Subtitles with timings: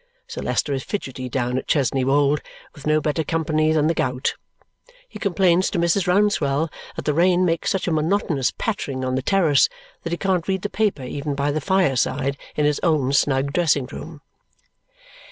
[0.27, 2.41] Sir Leicester is fidgety down at Chesney Wold,
[2.73, 4.33] with no better company than the gout;
[5.07, 6.07] he complains to Mrs.
[6.07, 9.69] Rouncewell that the rain makes such a monotonous pattering on the terrace
[10.01, 13.85] that he can't read the paper even by the fireside in his own snug dressing
[13.91, 14.21] room.